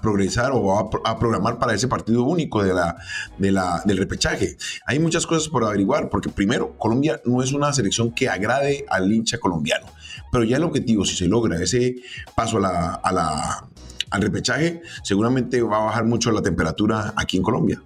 progresar 0.00 0.52
o 0.52 0.78
a, 0.78 0.90
a, 1.04 1.18
programar 1.18 1.58
para 1.58 1.74
ese 1.74 1.88
partido 1.88 2.22
único 2.24 2.62
de 2.62 2.74
la, 2.74 2.96
de 3.38 3.52
la, 3.52 3.82
del 3.84 3.98
repechaje? 3.98 4.56
Hay 4.86 4.98
muchas 4.98 5.26
cosas 5.26 5.48
por 5.48 5.64
averiguar, 5.64 6.08
porque 6.08 6.28
primero, 6.28 6.76
Colombia 6.78 7.20
no 7.24 7.42
es 7.42 7.52
una 7.52 7.72
selección 7.72 8.12
que 8.12 8.28
agrade 8.28 8.84
al 8.88 9.12
hincha 9.12 9.38
colombiano. 9.38 9.86
Pero 10.30 10.44
ya 10.44 10.56
el 10.56 10.64
objetivo, 10.64 11.04
si 11.04 11.16
se 11.16 11.26
logra 11.26 11.62
ese 11.62 11.96
paso 12.34 12.58
a 12.58 13.12
la 13.12 13.68
al 14.12 14.22
repechaje, 14.22 14.82
seguramente 15.02 15.62
va 15.62 15.78
a 15.78 15.84
bajar 15.86 16.04
mucho 16.04 16.30
la 16.30 16.42
temperatura 16.42 17.14
aquí 17.16 17.38
en 17.38 17.42
Colombia. 17.42 17.82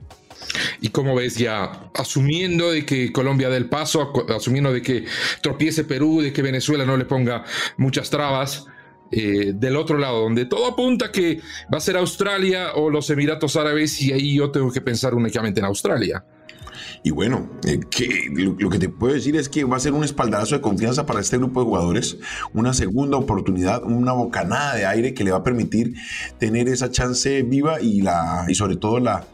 Y 0.80 0.88
como 0.88 1.14
ves 1.14 1.36
ya, 1.36 1.90
asumiendo 1.94 2.70
de 2.70 2.84
que 2.84 3.12
Colombia 3.12 3.48
dé 3.48 3.56
el 3.56 3.68
paso, 3.68 4.12
asumiendo 4.34 4.72
de 4.72 4.82
que 4.82 5.04
tropiece 5.40 5.84
Perú, 5.84 6.20
de 6.20 6.32
que 6.32 6.42
Venezuela 6.42 6.84
no 6.84 6.96
le 6.96 7.04
ponga 7.04 7.44
muchas 7.76 8.10
trabas, 8.10 8.66
eh, 9.10 9.52
del 9.54 9.76
otro 9.76 9.98
lado, 9.98 10.20
donde 10.22 10.46
todo 10.46 10.66
apunta 10.66 11.12
que 11.12 11.40
va 11.72 11.78
a 11.78 11.80
ser 11.80 11.96
Australia 11.96 12.74
o 12.74 12.90
los 12.90 13.08
Emiratos 13.10 13.56
Árabes, 13.56 14.00
y 14.02 14.12
ahí 14.12 14.36
yo 14.36 14.50
tengo 14.50 14.70
que 14.70 14.80
pensar 14.80 15.14
únicamente 15.14 15.60
en 15.60 15.66
Australia. 15.66 16.24
Y 17.02 17.10
bueno, 17.10 17.48
eh, 17.64 17.80
que, 17.90 18.28
lo, 18.34 18.68
que 18.68 18.78
te 18.78 18.88
puedo 18.88 19.14
decir 19.14 19.36
es 19.36 19.48
que 19.48 19.64
va 19.64 19.76
a 19.76 19.80
ser 19.80 19.92
un 19.92 20.04
espaldarazo 20.04 20.56
de 20.56 20.60
confianza 20.60 21.06
para 21.06 21.20
este 21.20 21.38
grupo 21.38 21.60
de 21.60 21.66
jugadores, 21.66 22.18
una 22.52 22.74
segunda 22.74 23.16
oportunidad, 23.16 23.84
una 23.84 24.12
bocanada 24.12 24.74
de 24.74 24.86
aire 24.86 25.14
que 25.14 25.24
le 25.24 25.30
va 25.30 25.38
a 25.38 25.42
permitir 25.44 25.94
tener 26.38 26.68
esa 26.68 26.90
chance 26.90 27.42
viva 27.42 27.80
y, 27.80 28.02
la, 28.02 28.46
y 28.48 28.54
sobre 28.54 28.76
todo 28.76 28.98
la, 28.98 29.24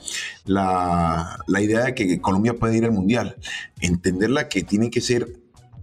la, 0.45 1.39
la 1.47 1.61
idea 1.63 1.85
de 1.85 1.95
que 1.95 2.21
Colombia 2.21 2.55
puede 2.55 2.77
ir 2.77 2.85
al 2.85 2.93
Mundial. 2.93 3.37
Entenderla 3.81 4.49
que 4.49 4.63
tiene 4.63 4.91
que 4.91 5.01
ser 5.01 5.42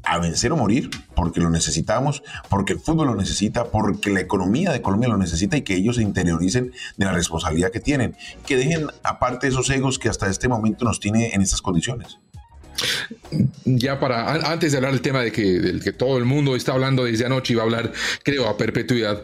a 0.10 0.18
vencer 0.18 0.52
o 0.52 0.58
morir, 0.58 0.90
porque 1.16 1.40
lo 1.40 1.52
necesitamos, 1.52 2.24
porque 2.50 2.74
el 2.74 2.80
fútbol 2.80 3.08
lo 3.08 3.16
necesita, 3.16 3.66
porque 3.66 4.10
la 4.10 4.22
economía 4.22 4.72
de 4.72 4.82
Colombia 4.82 5.08
lo 5.08 5.18
necesita 5.18 5.56
y 5.56 5.62
que 5.62 5.76
ellos 5.76 5.98
se 5.98 6.02
interioricen 6.02 6.72
de 6.98 7.06
la 7.06 7.12
responsabilidad 7.12 7.72
que 7.72 7.80
tienen, 7.80 8.16
que 8.46 8.58
dejen 8.58 8.88
aparte 9.04 9.48
esos 9.48 9.70
egos 9.70 10.00
que 10.00 10.10
hasta 10.10 10.28
este 10.28 10.48
momento 10.48 10.84
nos 10.84 11.00
tiene 11.00 11.34
en 11.34 11.42
estas 11.44 11.62
condiciones. 11.62 12.18
Ya 13.66 14.00
para, 14.00 14.52
antes 14.52 14.72
de 14.72 14.78
hablar 14.78 14.94
del 14.94 15.02
tema 15.02 15.22
de 15.22 15.32
que, 15.32 15.80
que 15.84 15.92
todo 15.92 16.18
el 16.18 16.26
mundo 16.26 16.56
está 16.56 16.74
hablando 16.74 17.06
desde 17.06 17.26
anoche 17.26 17.54
y 17.54 17.56
va 17.56 17.64
a 17.64 17.66
hablar, 17.66 17.92
creo, 18.24 18.48
a 18.48 18.58
perpetuidad, 18.58 19.24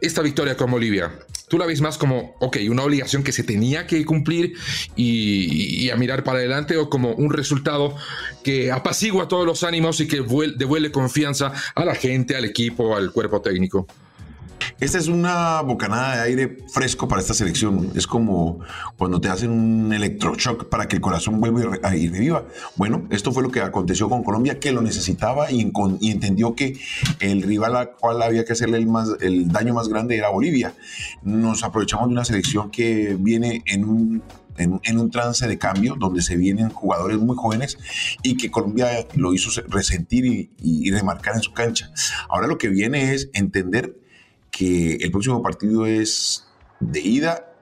esta 0.00 0.22
victoria 0.22 0.56
con 0.56 0.70
Bolivia, 0.70 1.12
tú 1.48 1.58
la 1.58 1.66
ves 1.66 1.80
más 1.80 1.98
como, 1.98 2.34
ok, 2.40 2.58
una 2.68 2.82
obligación 2.82 3.22
que 3.22 3.32
se 3.32 3.44
tenía 3.44 3.86
que 3.86 4.04
cumplir 4.04 4.54
y, 4.96 5.88
a 5.90 5.96
mirar 5.96 6.24
para 6.24 6.38
adelante 6.38 6.76
o 6.76 6.90
como 6.90 7.12
un 7.12 7.32
resultado 7.32 7.94
que 8.42 8.72
apacigua 8.72 9.28
todos 9.28 9.46
los 9.46 9.62
ánimos 9.62 10.00
y 10.00 10.08
que 10.08 10.22
devuelve 10.56 10.90
confianza 10.90 11.52
a 11.74 11.84
la 11.84 11.94
gente, 11.94 12.36
al 12.36 12.44
equipo, 12.44 12.96
al 12.96 13.12
cuerpo 13.12 13.40
técnico. 13.40 13.86
Esta 14.80 14.98
es 14.98 15.08
una 15.08 15.60
bocanada 15.62 16.16
de 16.16 16.22
aire 16.22 16.56
fresco 16.68 17.06
para 17.08 17.22
esta 17.22 17.32
selección. 17.32 17.92
Es 17.94 18.06
como 18.06 18.60
cuando 18.98 19.20
te 19.20 19.28
hacen 19.28 19.50
un 19.50 19.92
electroshock 19.92 20.68
para 20.68 20.88
que 20.88 20.96
el 20.96 21.02
corazón 21.02 21.40
vuelva 21.40 21.78
y 21.94 22.08
reviva. 22.08 22.44
Bueno, 22.76 23.06
esto 23.10 23.32
fue 23.32 23.42
lo 23.42 23.50
que 23.50 23.60
aconteció 23.60 24.08
con 24.08 24.24
Colombia, 24.24 24.58
que 24.58 24.72
lo 24.72 24.82
necesitaba 24.82 25.50
y, 25.50 25.60
entendió 26.02 26.54
que 26.54 26.78
el 27.20 27.42
rival 27.42 27.76
al 27.76 27.92
cual 27.92 28.20
había 28.20 28.44
que 28.44 28.52
hacerle 28.52 28.78
el, 29.20 29.48
daño 29.48 29.74
más 29.74 29.88
grande 29.88 30.16
era 30.16 30.28
Bolivia. 30.30 30.74
Nos 31.22 31.62
aprovechamos 31.62 32.08
de 32.08 32.12
una 32.12 32.24
selección 32.24 32.70
que 32.70 33.16
viene 33.18 33.62
en 33.66 33.84
un 33.84 35.10
trance 35.10 35.46
de 35.46 35.56
cambio 35.56 35.96
donde 35.98 36.20
se 36.20 36.36
vienen 36.36 36.68
jugadores 36.70 37.18
muy 37.18 37.36
jóvenes 37.36 37.78
y 38.22 38.36
que 38.36 38.50
Colombia 38.50 39.06
lo 39.14 39.32
hizo 39.32 39.50
resentir 39.68 40.50
y, 40.58 40.90
remarcar 40.90 41.36
en 41.36 41.42
su 41.42 41.52
cancha. 41.52 41.90
Ahora 42.28 42.46
lo 42.46 42.58
que 42.58 42.68
viene 42.68 43.14
es 43.14 43.30
entender 43.32 44.03
que 44.56 44.94
el 44.96 45.10
próximo 45.10 45.42
partido 45.42 45.86
es 45.86 46.46
de 46.80 47.00
ida 47.00 47.53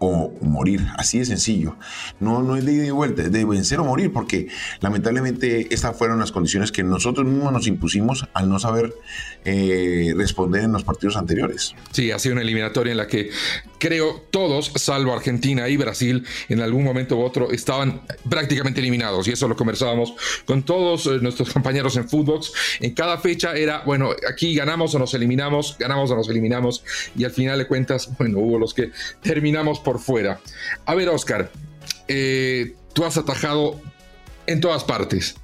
o 0.00 0.32
morir, 0.40 0.80
así 0.96 1.18
de 1.18 1.26
sencillo. 1.26 1.76
No, 2.18 2.42
no 2.42 2.56
es 2.56 2.64
de 2.64 2.72
ida 2.72 2.86
y 2.86 2.90
vuelta, 2.90 3.22
es 3.22 3.30
de 3.30 3.44
vencer 3.44 3.78
o 3.80 3.84
morir, 3.84 4.12
porque 4.12 4.48
lamentablemente 4.80 5.72
estas 5.72 5.96
fueron 5.96 6.18
las 6.18 6.32
condiciones 6.32 6.72
que 6.72 6.82
nosotros 6.82 7.26
mismos 7.26 7.52
nos 7.52 7.66
impusimos 7.66 8.26
al 8.32 8.48
no 8.48 8.58
saber 8.58 8.94
eh, 9.44 10.14
responder 10.16 10.64
en 10.64 10.72
los 10.72 10.84
partidos 10.84 11.16
anteriores. 11.16 11.74
Sí, 11.92 12.10
ha 12.10 12.18
sido 12.18 12.32
una 12.32 12.42
eliminatoria 12.42 12.92
en 12.92 12.96
la 12.96 13.06
que 13.06 13.30
creo 13.78 14.26
todos, 14.30 14.72
salvo 14.76 15.12
Argentina 15.12 15.68
y 15.68 15.76
Brasil, 15.76 16.24
en 16.48 16.60
algún 16.60 16.84
momento 16.84 17.16
u 17.16 17.22
otro 17.22 17.50
estaban 17.50 18.02
prácticamente 18.28 18.80
eliminados. 18.80 19.26
Y 19.28 19.32
eso 19.32 19.48
lo 19.48 19.56
conversábamos 19.56 20.14
con 20.44 20.62
todos 20.62 21.06
eh, 21.06 21.18
nuestros 21.20 21.52
compañeros 21.52 21.96
en 21.96 22.08
Footbox. 22.08 22.52
En 22.80 22.94
cada 22.94 23.18
fecha 23.18 23.54
era, 23.54 23.82
bueno, 23.84 24.10
aquí 24.30 24.54
ganamos 24.54 24.94
o 24.94 24.98
nos 24.98 25.14
eliminamos, 25.14 25.76
ganamos 25.78 26.10
o 26.10 26.16
nos 26.16 26.28
eliminamos. 26.28 26.84
Y 27.16 27.24
al 27.24 27.32
final 27.32 27.58
de 27.58 27.66
cuentas, 27.66 28.10
bueno, 28.18 28.38
hubo 28.38 28.58
los 28.58 28.72
que 28.74 28.92
terminamos 29.22 29.80
por 29.80 29.89
fuera. 29.98 30.40
A 30.86 30.94
ver, 30.94 31.08
Oscar, 31.08 31.50
eh, 32.08 32.74
tú 32.92 33.04
has 33.04 33.16
atajado 33.16 33.80
en 34.46 34.60
todas 34.60 34.84
partes. 34.84 35.34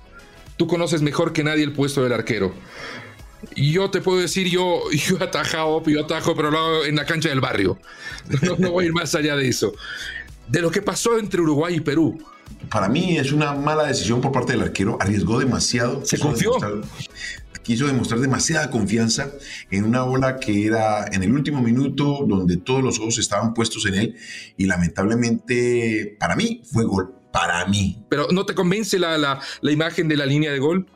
Tú 0.56 0.66
conoces 0.66 1.02
mejor 1.02 1.32
que 1.32 1.44
nadie 1.44 1.64
el 1.64 1.72
puesto 1.72 2.02
del 2.02 2.12
arquero 2.12 2.54
yo 3.54 3.90
te 3.90 4.00
puedo 4.00 4.18
decir, 4.18 4.48
yo, 4.48 4.82
yo 4.92 5.22
atajado, 5.22 5.82
yo 5.84 6.04
atajo, 6.04 6.34
pero 6.34 6.50
lo 6.50 6.58
hago 6.58 6.84
en 6.84 6.96
la 6.96 7.04
cancha 7.04 7.28
del 7.28 7.40
barrio. 7.40 7.78
No, 8.58 8.70
voy 8.70 8.84
a 8.84 8.86
ir 8.88 8.92
más 8.92 9.14
allá 9.14 9.36
de 9.36 9.48
eso. 9.48 9.74
De 10.48 10.60
lo 10.60 10.70
que 10.70 10.82
pasó 10.82 11.18
entre 11.18 11.40
Uruguay 11.40 11.76
y 11.76 11.80
Perú. 11.80 12.18
Para 12.70 12.88
mí 12.88 13.18
es 13.18 13.32
una 13.32 13.52
mala 13.52 13.84
decisión 13.84 14.20
por 14.20 14.32
parte 14.32 14.52
del 14.52 14.62
arquero. 14.62 14.96
Arriesgó 15.00 15.38
demasiado. 15.38 16.04
Se 16.04 16.18
confió. 16.18 16.52
Quiso 17.66 17.88
demostrar 17.88 18.20
demasiada 18.20 18.70
confianza 18.70 19.32
en 19.72 19.84
una 19.84 20.02
bola 20.02 20.38
que 20.38 20.66
era 20.66 21.04
en 21.10 21.24
el 21.24 21.32
último 21.32 21.60
minuto 21.60 22.24
donde 22.24 22.58
todos 22.58 22.80
los 22.80 23.00
ojos 23.00 23.18
estaban 23.18 23.54
puestos 23.54 23.84
en 23.86 23.94
él 23.94 24.16
y 24.56 24.66
lamentablemente 24.66 26.16
para 26.20 26.36
mí 26.36 26.62
fue 26.64 26.84
gol, 26.84 27.12
para 27.32 27.66
mí. 27.66 28.04
Pero 28.08 28.28
¿no 28.30 28.46
te 28.46 28.54
convence 28.54 29.00
la, 29.00 29.18
la, 29.18 29.40
la 29.62 29.72
imagen 29.72 30.06
de 30.06 30.16
la 30.16 30.26
línea 30.26 30.52
de 30.52 30.60
gol? 30.60 30.86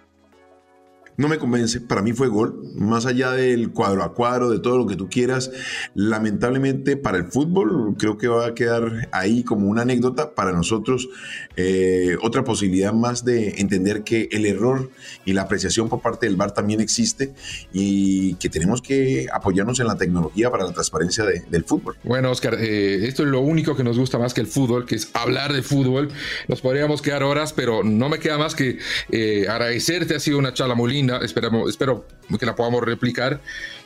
No 1.20 1.28
me 1.28 1.38
convence. 1.38 1.82
Para 1.82 2.00
mí 2.00 2.14
fue 2.14 2.28
gol, 2.28 2.72
más 2.74 3.04
allá 3.04 3.32
del 3.32 3.72
cuadro 3.72 4.02
a 4.02 4.14
cuadro, 4.14 4.48
de 4.48 4.58
todo 4.58 4.78
lo 4.78 4.86
que 4.86 4.96
tú 4.96 5.10
quieras. 5.10 5.50
Lamentablemente 5.94 6.96
para 6.96 7.18
el 7.18 7.26
fútbol 7.26 7.94
creo 7.98 8.16
que 8.16 8.26
va 8.26 8.46
a 8.46 8.54
quedar 8.54 9.10
ahí 9.12 9.44
como 9.44 9.68
una 9.68 9.82
anécdota. 9.82 10.34
Para 10.34 10.52
nosotros 10.52 11.10
eh, 11.56 12.16
otra 12.22 12.42
posibilidad 12.42 12.94
más 12.94 13.22
de 13.24 13.60
entender 13.60 14.02
que 14.02 14.30
el 14.32 14.46
error 14.46 14.90
y 15.26 15.34
la 15.34 15.42
apreciación 15.42 15.90
por 15.90 16.00
parte 16.00 16.24
del 16.24 16.36
VAR 16.36 16.52
también 16.52 16.80
existe 16.80 17.34
y 17.70 18.34
que 18.36 18.48
tenemos 18.48 18.80
que 18.80 19.26
apoyarnos 19.30 19.78
en 19.78 19.88
la 19.88 19.96
tecnología 19.96 20.50
para 20.50 20.64
la 20.64 20.72
transparencia 20.72 21.24
del 21.24 21.64
fútbol. 21.64 21.96
Bueno, 22.02 22.30
Oscar, 22.30 22.54
eh, 22.54 23.06
esto 23.06 23.24
es 23.24 23.28
lo 23.28 23.40
único 23.40 23.76
que 23.76 23.84
nos 23.84 23.98
gusta 23.98 24.18
más 24.18 24.32
que 24.32 24.40
el 24.40 24.46
fútbol, 24.46 24.86
que 24.86 24.94
es 24.94 25.10
hablar 25.12 25.52
de 25.52 25.62
fútbol. 25.62 26.08
Nos 26.48 26.62
podríamos 26.62 27.02
quedar 27.02 27.22
horas, 27.24 27.52
pero 27.52 27.84
no 27.84 28.08
me 28.08 28.18
queda 28.18 28.38
más 28.38 28.54
que 28.54 28.78
eh, 29.10 29.46
agradecerte. 29.50 30.16
Ha 30.16 30.20
sido 30.20 30.38
una 30.38 30.54
charla 30.54 30.74
muy 30.74 30.90
linda 30.90 31.10
esperamos, 31.19 31.69
espero 31.69 32.07
que 32.38 32.47
la 32.47 32.55
podamos 32.55 32.83
replicar. 32.83 33.40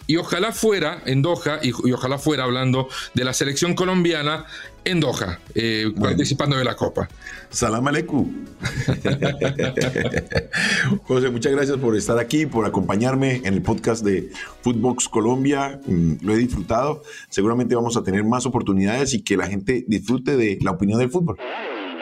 Y 0.07 0.17
ojalá 0.17 0.53
fuera 0.53 1.03
en 1.07 1.23
Doha, 1.23 1.61
y, 1.63 1.73
ojalá 1.93 2.19
fuera 2.19 2.45
hablando 2.45 2.89
de 3.15 3.25
la 3.25 3.33
selección 3.33 3.75
colombiana 3.75 4.45
en 4.85 5.01
Doha, 5.01 5.41
eh, 5.55 5.91
participando 5.99 6.57
de 6.57 6.65
la 6.65 6.77
Copa. 6.77 7.09
Salam 7.49 7.89
aleikum. 7.89 8.45
José, 11.05 11.31
muchas 11.31 11.53
gracias 11.53 11.79
por 11.79 11.97
estar 11.97 12.19
aquí, 12.19 12.45
por 12.45 12.67
acompañarme 12.67 13.37
en 13.37 13.55
el 13.55 13.63
podcast 13.63 14.05
de 14.05 14.31
Footbox 14.63 15.09
Colombia. 15.09 15.81
Mm, 15.87 16.17
lo 16.21 16.35
he 16.35 16.37
disfrutado. 16.37 17.03
Seguramente 17.31 17.75
vamos 17.75 17.97
a 17.97 18.03
tener 18.03 18.25
más 18.25 18.45
oportunidades 18.45 19.15
y 19.15 19.23
que 19.23 19.39
la 19.39 19.47
gente 19.47 19.87
disfrute 19.89 20.37
de 20.37 20.59
la 20.61 20.73
opinión 20.73 20.99
del 20.99 21.11
fútbol. 21.11 21.39